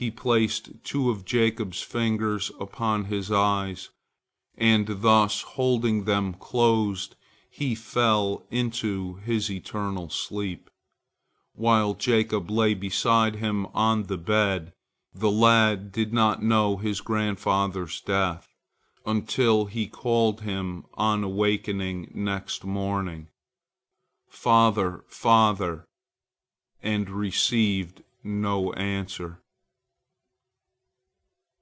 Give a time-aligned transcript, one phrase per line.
[0.00, 3.90] He placed two of Jacob's fingers upon his eyes,
[4.56, 7.16] and thus holding them closed
[7.50, 10.70] he fell into his eternal sleep,
[11.52, 14.72] while Jacob lay beside him on the bed.
[15.12, 18.54] The lad did not know of his grandfather's death,
[19.04, 23.30] until he called him, on awakening next morning,
[24.28, 25.88] "Father, father,"
[26.84, 29.42] and received no answer.